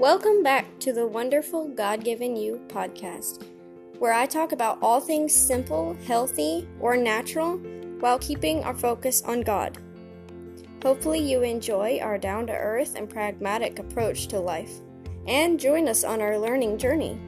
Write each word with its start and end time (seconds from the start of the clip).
Welcome 0.00 0.42
back 0.42 0.78
to 0.78 0.94
the 0.94 1.06
wonderful 1.06 1.68
God 1.68 2.02
Given 2.04 2.34
You 2.34 2.58
podcast, 2.68 3.44
where 3.98 4.14
I 4.14 4.24
talk 4.24 4.52
about 4.52 4.78
all 4.80 4.98
things 4.98 5.34
simple, 5.34 5.94
healthy, 6.06 6.66
or 6.80 6.96
natural 6.96 7.58
while 7.98 8.18
keeping 8.18 8.64
our 8.64 8.74
focus 8.74 9.20
on 9.26 9.42
God. 9.42 9.76
Hopefully, 10.82 11.18
you 11.18 11.42
enjoy 11.42 11.98
our 12.00 12.16
down 12.16 12.46
to 12.46 12.54
earth 12.54 12.94
and 12.94 13.10
pragmatic 13.10 13.78
approach 13.78 14.26
to 14.28 14.40
life 14.40 14.72
and 15.26 15.60
join 15.60 15.86
us 15.86 16.02
on 16.02 16.22
our 16.22 16.38
learning 16.38 16.78
journey. 16.78 17.20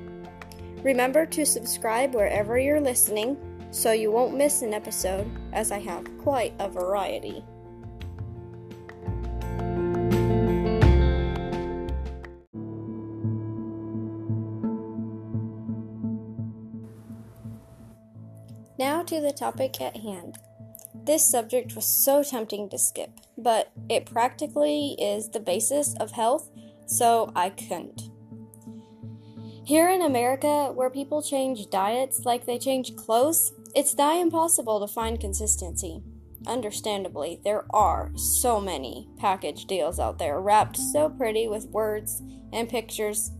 Remember 0.82 1.26
to 1.26 1.44
subscribe 1.44 2.14
wherever 2.14 2.58
you're 2.58 2.80
listening 2.80 3.36
so 3.70 3.92
you 3.92 4.10
won't 4.10 4.34
miss 4.34 4.62
an 4.62 4.72
episode, 4.72 5.30
as 5.52 5.72
I 5.72 5.78
have 5.80 6.08
quite 6.16 6.54
a 6.58 6.70
variety. 6.70 7.44
To 19.12 19.20
the 19.20 19.30
topic 19.30 19.78
at 19.78 19.98
hand. 19.98 20.38
This 20.94 21.28
subject 21.28 21.76
was 21.76 21.84
so 21.84 22.22
tempting 22.22 22.70
to 22.70 22.78
skip, 22.78 23.10
but 23.36 23.70
it 23.90 24.06
practically 24.06 24.96
is 24.98 25.28
the 25.28 25.40
basis 25.40 25.94
of 26.00 26.12
health, 26.12 26.48
so 26.86 27.30
I 27.36 27.50
couldn't. 27.50 28.08
Here 29.66 29.90
in 29.90 30.00
America, 30.00 30.72
where 30.72 30.88
people 30.88 31.20
change 31.22 31.68
diets 31.68 32.24
like 32.24 32.46
they 32.46 32.58
change 32.58 32.96
clothes, 32.96 33.52
it's 33.76 33.98
nigh 33.98 34.14
impossible 34.14 34.80
to 34.80 34.90
find 34.90 35.20
consistency. 35.20 36.02
Understandably, 36.46 37.38
there 37.44 37.66
are 37.68 38.12
so 38.16 38.62
many 38.62 39.10
package 39.18 39.66
deals 39.66 40.00
out 40.00 40.18
there 40.18 40.40
wrapped 40.40 40.78
so 40.78 41.10
pretty 41.10 41.46
with 41.48 41.66
words 41.66 42.22
and 42.50 42.66
pictures, 42.66 43.30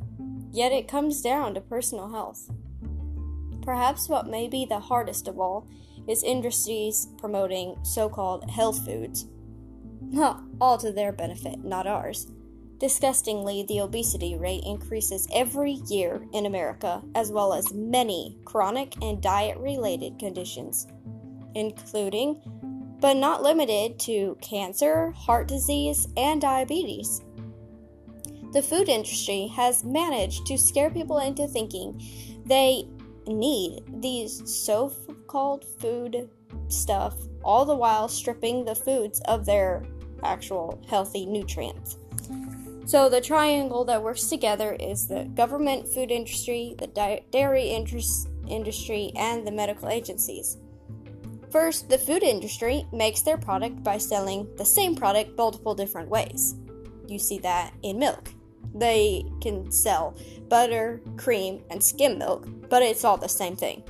yet 0.51 0.71
it 0.71 0.87
comes 0.87 1.23
down 1.23 1.55
to 1.55 1.63
personal 1.63 2.11
health. 2.11 2.51
Perhaps 3.63 4.09
what 4.09 4.29
may 4.29 4.49
be 4.49 4.65
the 4.65 4.81
hardest 4.81 5.29
of 5.29 5.39
all 5.39 5.69
is 6.09 6.25
industries 6.25 7.09
promoting 7.19 7.77
so 7.83 8.09
called 8.09 8.51
health 8.51 8.85
foods. 8.85 9.27
all 10.61 10.77
to 10.79 10.93
their 10.93 11.13
benefit, 11.13 11.65
not 11.65 11.87
ours. 11.87 12.27
Disgustingly, 12.79 13.65
the 13.69 13.81
obesity 13.81 14.37
rate 14.37 14.65
increases 14.67 15.29
every 15.33 15.75
year 15.89 16.27
in 16.33 16.47
America, 16.47 17.01
as 17.15 17.31
well 17.31 17.55
as 17.55 17.73
many 17.73 18.37
chronic 18.45 18.95
and 19.01 19.23
diet 19.23 19.57
related 19.59 20.19
conditions, 20.19 20.89
including, 21.55 22.43
but 23.01 23.17
not 23.17 23.43
limited 23.43 24.01
to, 24.01 24.37
cancer, 24.41 25.13
heart 25.13 25.47
disease, 25.47 26.09
and 26.17 26.41
diabetes. 26.41 27.23
The 28.53 28.63
food 28.63 28.89
industry 28.89 29.47
has 29.55 29.85
managed 29.85 30.47
to 30.47 30.59
scare 30.59 30.91
people 30.91 31.19
into 31.19 31.47
thinking 31.47 32.03
they 32.45 32.89
need 33.27 33.83
these 34.01 34.43
so 34.51 34.93
called 35.27 35.65
food 35.81 36.29
stuff, 36.69 37.15
all 37.43 37.65
the 37.65 37.77
while 37.77 38.09
stripping 38.09 38.65
the 38.65 38.75
foods 38.75 39.21
of 39.27 39.47
their 39.47 39.85
actual 40.23 40.83
healthy 40.89 41.27
nutrients. 41.27 41.99
So 42.85 43.09
the 43.09 43.21
triangle 43.21 43.85
that 43.85 44.03
works 44.03 44.27
together 44.27 44.77
is 44.79 45.07
the 45.07 45.25
government, 45.35 45.89
food 45.89 46.11
industry, 46.11 46.75
the 46.79 47.21
dairy 47.31 47.69
interest 47.69 48.29
industry, 48.49 49.13
and 49.17 49.47
the 49.47 49.53
medical 49.53 49.89
agencies. 49.89 50.59
First, 51.51 51.89
the 51.89 51.99
food 51.99 52.23
industry 52.23 52.87
makes 52.93 53.23
their 53.23 53.39
product 53.39 53.83
by 53.85 53.99
selling 53.99 54.49
the 54.57 54.65
same 54.65 54.97
product 54.97 55.37
multiple 55.37 55.75
different 55.75 56.09
ways. 56.09 56.57
You 57.07 57.19
see 57.19 57.39
that 57.39 57.73
in 57.83 57.99
milk. 57.99 58.31
They 58.75 59.25
can 59.41 59.71
sell 59.71 60.17
butter, 60.49 61.01
cream, 61.17 61.63
and 61.71 61.83
skim 61.83 62.19
milk, 62.19 62.47
but 62.69 62.83
it's 62.83 63.05
all 63.05 63.17
the 63.17 63.29
same 63.29 63.57
thing. 63.57 63.83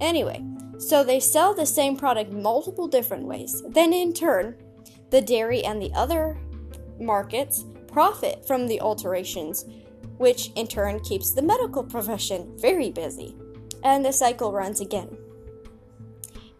Anyway, 0.00 0.44
so 0.78 1.02
they 1.02 1.20
sell 1.20 1.54
the 1.54 1.66
same 1.66 1.96
product 1.96 2.32
multiple 2.32 2.86
different 2.86 3.24
ways. 3.24 3.62
Then, 3.68 3.92
in 3.92 4.12
turn, 4.12 4.56
the 5.10 5.22
dairy 5.22 5.64
and 5.64 5.80
the 5.80 5.92
other 5.94 6.38
markets 7.00 7.64
profit 7.90 8.46
from 8.46 8.66
the 8.66 8.80
alterations, 8.80 9.64
which 10.18 10.50
in 10.54 10.66
turn 10.66 11.00
keeps 11.00 11.32
the 11.32 11.42
medical 11.42 11.82
profession 11.82 12.52
very 12.58 12.90
busy. 12.90 13.34
And 13.82 14.04
the 14.04 14.12
cycle 14.12 14.52
runs 14.52 14.80
again. 14.80 15.16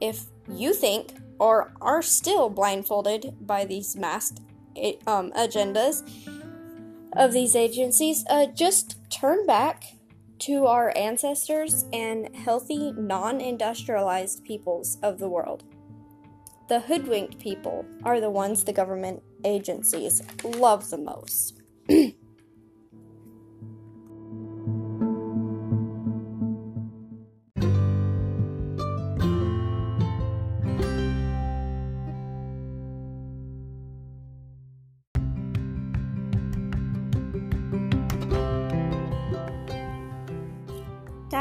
If 0.00 0.24
you 0.48 0.72
think 0.72 1.12
or 1.38 1.72
are 1.80 2.02
still 2.02 2.48
blindfolded 2.48 3.46
by 3.46 3.64
these 3.64 3.96
masked 3.96 4.40
eh, 4.76 4.94
um, 5.06 5.32
agendas 5.32 6.02
of 7.16 7.32
these 7.32 7.56
agencies, 7.56 8.24
uh, 8.28 8.46
just 8.46 8.98
turn 9.10 9.46
back 9.46 9.84
to 10.38 10.66
our 10.66 10.92
ancestors 10.96 11.86
and 11.92 12.34
healthy, 12.36 12.92
non 12.92 13.40
industrialized 13.40 14.44
peoples 14.44 14.98
of 15.02 15.18
the 15.18 15.28
world. 15.28 15.64
The 16.68 16.80
hoodwinked 16.80 17.38
people 17.38 17.84
are 18.04 18.20
the 18.20 18.30
ones 18.30 18.64
the 18.64 18.72
government 18.72 19.22
agencies 19.44 20.22
love 20.44 20.90
the 20.90 20.98
most. 20.98 21.62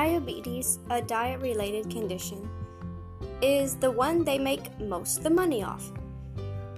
Diabetes, 0.06 0.78
a 0.92 1.02
diet 1.02 1.42
related 1.42 1.90
condition, 1.90 2.48
is 3.42 3.76
the 3.76 3.90
one 3.90 4.24
they 4.24 4.38
make 4.38 4.80
most 4.80 5.24
the 5.24 5.32
money 5.32 5.64
off. 5.64 5.92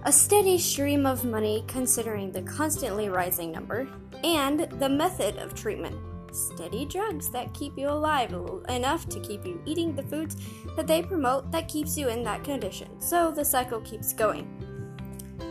A 0.04 0.14
steady 0.14 0.58
stream 0.58 1.06
of 1.06 1.26
money 1.26 1.66
considering 1.68 2.32
the 2.32 2.44
constantly 2.44 3.10
rising 3.10 3.52
number 3.52 3.90
and 4.24 4.62
the 4.80 4.88
method 4.88 5.36
of 5.40 5.54
treatment. 5.54 5.98
Steady 6.32 6.86
drugs 6.86 7.30
that 7.32 7.54
keep 7.54 7.78
you 7.78 7.90
alive 7.90 8.34
enough 8.70 9.10
to 9.10 9.20
keep 9.20 9.46
you 9.46 9.62
eating 9.66 9.94
the 9.94 10.04
foods 10.04 10.38
that 10.78 10.88
they 10.88 11.02
promote 11.02 11.52
that 11.52 11.68
keeps 11.68 11.98
you 11.98 12.08
in 12.08 12.24
that 12.24 12.46
condition. 12.46 13.02
So 13.02 13.32
the 13.32 13.44
cycle 13.44 13.82
keeps 13.82 14.14
going. 14.14 14.48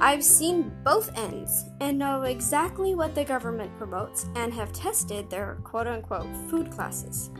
I've 0.00 0.24
seen 0.24 0.72
both 0.82 1.10
ends 1.18 1.66
and 1.82 1.98
know 1.98 2.22
exactly 2.22 2.94
what 2.94 3.14
the 3.14 3.24
government 3.24 3.76
promotes 3.76 4.24
and 4.34 4.54
have 4.54 4.72
tested 4.72 5.28
their 5.28 5.58
quote 5.62 5.86
unquote 5.86 6.34
food 6.48 6.70
classes. 6.70 7.30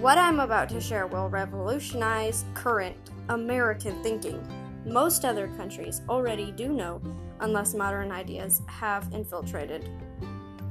What 0.00 0.18
I'm 0.18 0.40
about 0.40 0.68
to 0.70 0.80
share 0.80 1.06
will 1.06 1.28
revolutionize 1.28 2.44
current 2.52 2.96
American 3.28 4.02
thinking. 4.02 4.46
Most 4.84 5.24
other 5.24 5.48
countries 5.56 6.02
already 6.08 6.50
do 6.50 6.68
know, 6.68 7.00
unless 7.40 7.74
modern 7.74 8.12
ideas 8.12 8.60
have 8.66 9.08
infiltrated 9.14 9.88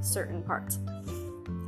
certain 0.02 0.44
parts. 0.44 0.80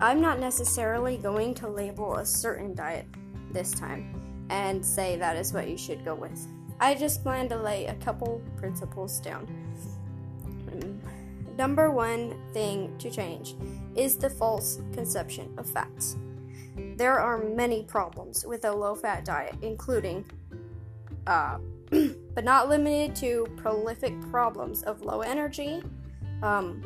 I'm 0.02 0.20
not 0.22 0.40
necessarily 0.40 1.18
going 1.18 1.54
to 1.56 1.70
label 1.70 2.18
a 2.18 2.26
certain 2.26 2.76
diet 2.76 3.08
this 3.52 3.72
time 3.72 4.48
and 4.50 4.86
say 4.86 5.16
that 5.18 5.38
is 5.38 5.54
what 5.54 5.70
you 5.70 5.78
should 5.78 6.04
go 6.04 6.14
with. 6.14 6.46
I 6.80 6.94
just 6.94 7.24
plan 7.24 7.48
to 7.50 7.58
lay 7.58 7.86
a 7.86 7.96
couple 7.96 8.44
principles 8.58 9.20
down. 9.22 9.46
Hmm. 10.70 10.98
Number 11.58 11.90
one 11.90 12.36
thing 12.54 12.96
to 13.00 13.10
change 13.10 13.56
is 13.96 14.18
the 14.18 14.30
false 14.30 14.82
conception 14.94 15.54
of 15.58 15.68
fats. 15.70 16.18
There 16.76 17.20
are 17.20 17.38
many 17.38 17.84
problems 17.84 18.46
with 18.46 18.66
a 18.66 18.72
low 18.72 18.96
fat 18.96 19.24
diet, 19.24 19.56
including, 19.62 20.26
uh, 21.26 21.58
but 21.90 22.44
not 22.44 22.68
limited 22.68 23.16
to, 23.18 23.48
prolific 23.56 24.14
problems 24.30 24.84
of 24.84 25.02
low 25.02 25.22
energy, 25.22 25.82
um, 26.44 26.84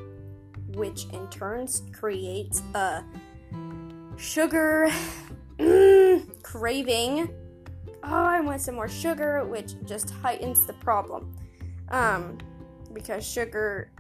which 0.74 1.06
in 1.12 1.28
turns 1.30 1.84
creates 1.92 2.62
a 2.76 3.04
sugar 4.18 4.92
craving. 6.44 7.30
Oh, 8.04 8.26
I 8.26 8.40
want 8.42 8.62
some 8.62 8.76
more 8.76 8.90
sugar, 8.90 9.44
which 9.46 9.74
just 9.86 10.12
heightens 10.12 10.66
the 10.68 10.74
problem. 10.74 11.36
Um, 11.90 12.38
because 12.94 13.26
sugar 13.26 13.92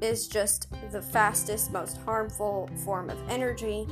is 0.00 0.26
just 0.26 0.68
the 0.90 1.02
fastest, 1.02 1.70
most 1.72 1.98
harmful 1.98 2.68
form 2.84 3.10
of 3.10 3.18
energy 3.28 3.86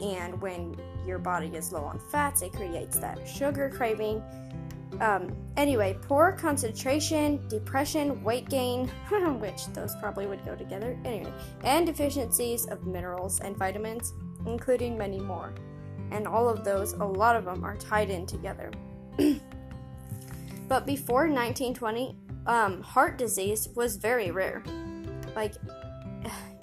and 0.00 0.40
when 0.40 0.76
your 1.06 1.18
body 1.18 1.48
is 1.48 1.72
low 1.72 1.84
on 1.84 1.98
fats, 2.10 2.42
it 2.42 2.52
creates 2.52 2.98
that 2.98 3.26
sugar 3.26 3.70
craving. 3.70 4.22
Um, 5.00 5.36
anyway, 5.56 5.98
poor 6.02 6.32
concentration, 6.32 7.46
depression, 7.48 8.22
weight 8.22 8.48
gain, 8.48 8.88
which 9.40 9.66
those 9.68 9.94
probably 9.96 10.26
would 10.26 10.44
go 10.44 10.54
together. 10.54 10.98
Anyway, 11.04 11.32
and 11.64 11.86
deficiencies 11.86 12.66
of 12.66 12.86
minerals 12.86 13.40
and 13.40 13.56
vitamins, 13.56 14.12
including 14.46 14.96
many 14.96 15.20
more. 15.20 15.54
And 16.12 16.26
all 16.26 16.48
of 16.48 16.64
those, 16.64 16.92
a 16.94 17.04
lot 17.04 17.36
of 17.36 17.44
them 17.44 17.64
are 17.64 17.76
tied 17.76 18.10
in 18.10 18.26
together. 18.26 18.70
but 20.68 20.86
before 20.86 21.28
1920, 21.28 22.16
um, 22.46 22.80
heart 22.80 23.18
disease 23.18 23.68
was 23.74 23.96
very 23.96 24.30
rare. 24.30 24.62
Like, 25.34 25.54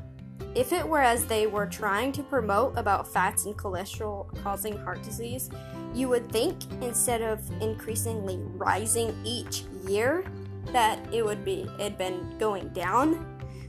if 0.55 0.71
it 0.71 0.87
were 0.87 1.01
as 1.01 1.25
they 1.25 1.47
were 1.47 1.65
trying 1.65 2.11
to 2.11 2.23
promote 2.23 2.77
about 2.77 3.07
fats 3.07 3.45
and 3.45 3.57
cholesterol 3.57 4.27
causing 4.43 4.77
heart 4.77 5.01
disease, 5.01 5.49
you 5.93 6.07
would 6.09 6.31
think 6.31 6.57
instead 6.81 7.21
of 7.21 7.41
increasingly 7.61 8.37
rising 8.55 9.15
each 9.23 9.63
year, 9.87 10.23
that 10.71 10.99
it 11.11 11.25
would 11.25 11.43
be 11.43 11.61
it 11.79 11.81
had 11.81 11.97
been 11.97 12.37
going 12.37 12.69
down. 12.69 13.25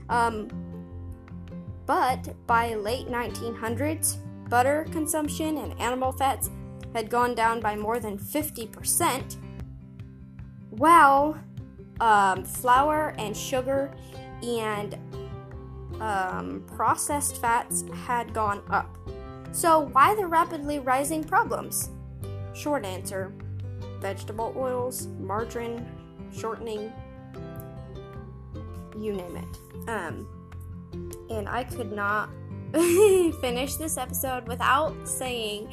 Um, 0.08 0.48
but 1.86 2.34
by 2.46 2.74
late 2.74 3.08
1900s, 3.08 4.16
butter 4.48 4.86
consumption 4.92 5.58
and 5.58 5.78
animal 5.80 6.12
fats 6.12 6.50
had 6.94 7.10
gone 7.10 7.34
down 7.34 7.60
by 7.60 7.76
more 7.76 7.98
than 7.98 8.18
50%, 8.18 9.36
while 10.70 11.38
um, 12.00 12.44
flour 12.44 13.14
and 13.18 13.36
sugar 13.36 13.90
and 14.42 14.96
um, 16.00 16.64
processed 16.76 17.40
fats 17.40 17.84
had 18.06 18.32
gone 18.32 18.62
up. 18.70 18.96
So, 19.52 19.80
why 19.92 20.14
the 20.14 20.26
rapidly 20.26 20.78
rising 20.80 21.24
problems? 21.24 21.90
Short 22.54 22.84
answer 22.84 23.32
vegetable 24.00 24.52
oils, 24.56 25.06
margarine, 25.18 25.86
shortening, 26.36 26.92
you 28.98 29.12
name 29.12 29.36
it. 29.36 29.88
Um, 29.88 30.28
and 31.30 31.48
I 31.48 31.64
could 31.64 31.90
not 31.90 32.28
finish 33.40 33.76
this 33.76 33.96
episode 33.96 34.46
without 34.46 35.08
saying 35.08 35.72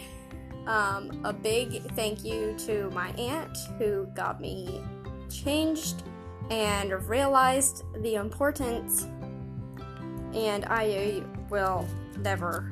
um, 0.65 1.21
a 1.23 1.33
big 1.33 1.81
thank 1.93 2.23
you 2.23 2.55
to 2.59 2.89
my 2.91 3.09
aunt 3.11 3.57
who 3.77 4.07
got 4.15 4.39
me 4.39 4.81
changed 5.29 6.03
and 6.49 6.91
realized 7.09 7.83
the 8.01 8.15
importance, 8.15 9.07
and 10.33 10.65
I 10.65 11.23
will 11.49 11.87
never 12.17 12.69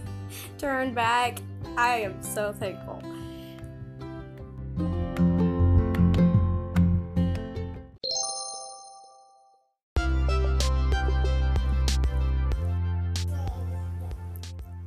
turn 0.58 0.94
back. 0.94 1.38
I 1.76 2.00
am 2.00 2.22
so 2.22 2.52
thankful. 2.52 3.02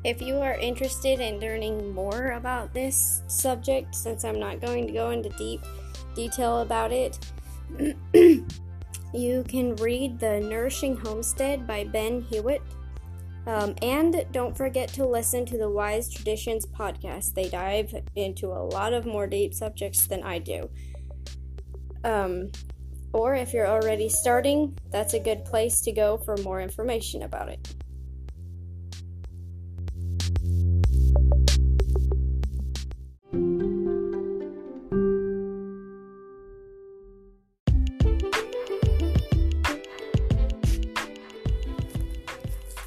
If 0.06 0.22
you 0.22 0.36
are 0.36 0.54
interested 0.60 1.20
in 1.20 1.40
learning 1.40 1.92
more 1.92 2.34
about 2.34 2.72
this 2.76 3.24
subject, 3.26 3.96
since 3.96 4.24
I'm 4.24 4.40
not 4.40 4.62
going 4.62 4.86
to 4.86 4.94
go 4.94 5.10
into 5.10 5.30
deep 5.30 5.62
detail 6.14 6.60
about 6.60 6.92
it, 6.92 7.18
you 9.16 9.44
can 9.48 9.76
read 9.78 10.20
The 10.20 10.40
Nourishing 10.40 10.98
Homestead 10.98 11.66
by 11.66 11.84
Ben 11.84 12.22
Hewitt. 12.22 12.62
Um, 13.48 13.76
and 13.82 14.26
don't 14.32 14.58
forget 14.58 14.90
to 14.90 15.06
listen 15.06 15.46
to 15.46 15.58
the 15.58 15.70
Wise 15.70 16.10
Traditions 16.10 16.66
podcast. 16.66 17.34
They 17.34 17.48
dive 17.48 17.94
into 18.16 18.48
a 18.48 18.64
lot 18.64 18.94
of 18.94 19.06
more 19.06 19.28
deep 19.28 19.54
subjects 19.54 20.08
than 20.08 20.24
I 20.24 20.40
do. 20.40 20.70
Um, 22.04 22.52
or 23.14 23.36
if 23.36 23.54
you're 23.54 23.68
already 23.68 24.10
starting, 24.10 24.78
that's 24.92 25.14
a 25.14 25.20
good 25.20 25.46
place 25.46 25.82
to 25.82 25.92
go 25.92 26.18
for 26.18 26.38
more 26.38 26.60
information 26.60 27.24
about 27.24 27.50
it. 27.50 27.75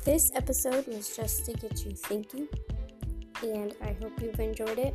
This 0.08 0.32
episode 0.34 0.86
was 0.86 1.14
just 1.14 1.44
to 1.44 1.52
get 1.52 1.84
you 1.84 1.90
thinking, 1.90 2.48
and 3.42 3.74
I 3.82 3.94
hope 4.00 4.18
you've 4.22 4.40
enjoyed 4.40 4.78
it. 4.78 4.94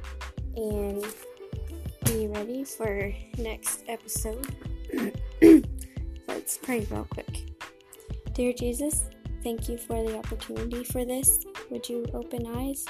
And 0.56 1.06
be 2.06 2.26
ready 2.30 2.64
for 2.64 3.14
next 3.38 3.84
episode. 3.88 4.48
Let's 6.28 6.58
pray 6.58 6.88
real 6.90 7.06
quick. 7.12 7.44
Dear 8.34 8.54
Jesus, 8.54 9.04
thank 9.44 9.70
you 9.70 9.78
for 9.78 10.02
the 10.04 10.18
opportunity 10.18 10.84
for 10.84 11.06
this. 11.06 11.46
Would 11.70 11.88
you 11.88 12.08
open 12.16 12.48
eyes? 12.58 12.84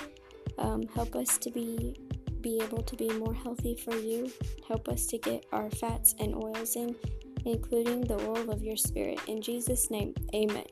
Um, 0.58 0.84
help 0.96 1.18
us 1.18 1.38
to 1.40 1.52
be 1.52 1.98
be 2.40 2.62
able 2.64 2.84
to 2.84 2.96
be 2.96 3.10
more 3.10 3.34
healthy 3.34 3.76
for 3.76 3.98
you. 3.98 4.32
Help 4.66 4.88
us 4.88 5.08
to 5.08 5.18
get 5.18 5.46
our 5.52 5.70
fats 5.72 6.16
and 6.22 6.34
oils 6.36 6.78
in, 6.78 6.96
including 7.44 8.00
the 8.00 8.16
oil 8.30 8.50
of 8.50 8.64
your 8.64 8.78
spirit. 8.78 9.20
In 9.28 9.42
Jesus' 9.42 9.92
name, 9.92 10.16
amen. 10.34 10.64